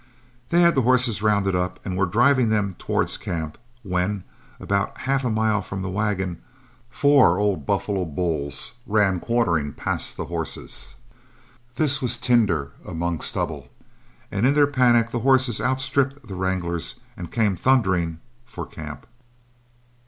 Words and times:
They 0.49 0.61
had 0.61 0.73
the 0.73 0.81
horses 0.81 1.21
rounded 1.21 1.55
up 1.55 1.79
and 1.85 1.95
were 1.95 2.07
driving 2.07 2.49
them 2.49 2.75
towards 2.79 3.17
camp 3.17 3.55
when, 3.83 4.23
about 4.59 4.97
half 5.01 5.23
a 5.23 5.29
mile 5.29 5.61
from 5.61 5.83
the 5.83 5.91
wagon, 5.91 6.41
four 6.89 7.37
old 7.37 7.67
buffalo 7.67 8.05
bulls 8.05 8.71
ran 8.87 9.19
quartering 9.19 9.73
past 9.73 10.17
the 10.17 10.25
horses. 10.25 10.95
This 11.75 12.01
was 12.01 12.17
tinder 12.17 12.71
among 12.83 13.21
stubble, 13.21 13.69
and 14.31 14.47
in 14.47 14.55
their 14.55 14.65
panic 14.65 15.11
the 15.11 15.19
horses 15.19 15.61
outstripped 15.61 16.27
the 16.27 16.33
wranglers 16.33 16.95
and 17.15 17.31
came 17.31 17.55
thundering 17.55 18.17
for 18.43 18.65
camp. 18.65 19.05